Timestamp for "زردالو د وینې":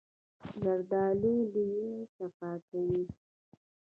0.61-1.99